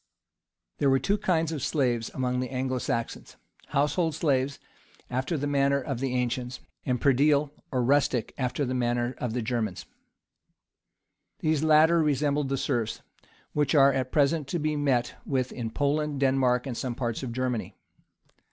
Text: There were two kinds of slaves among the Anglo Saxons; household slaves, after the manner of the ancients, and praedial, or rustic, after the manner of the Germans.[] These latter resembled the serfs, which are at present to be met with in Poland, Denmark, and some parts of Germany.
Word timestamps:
There 0.79 0.89
were 0.89 0.97
two 0.97 1.19
kinds 1.19 1.51
of 1.51 1.61
slaves 1.61 2.09
among 2.15 2.39
the 2.39 2.49
Anglo 2.49 2.79
Saxons; 2.79 3.35
household 3.67 4.15
slaves, 4.15 4.57
after 5.11 5.37
the 5.37 5.45
manner 5.45 5.79
of 5.79 5.99
the 5.99 6.15
ancients, 6.15 6.59
and 6.87 6.99
praedial, 6.99 7.51
or 7.71 7.83
rustic, 7.83 8.33
after 8.35 8.65
the 8.65 8.73
manner 8.73 9.13
of 9.19 9.33
the 9.33 9.43
Germans.[] 9.43 9.85
These 11.41 11.63
latter 11.63 12.01
resembled 12.01 12.49
the 12.49 12.57
serfs, 12.57 13.03
which 13.53 13.75
are 13.75 13.93
at 13.93 14.11
present 14.11 14.47
to 14.47 14.57
be 14.57 14.75
met 14.75 15.13
with 15.23 15.51
in 15.51 15.69
Poland, 15.69 16.19
Denmark, 16.19 16.65
and 16.65 16.75
some 16.75 16.95
parts 16.95 17.21
of 17.21 17.31
Germany. 17.31 17.75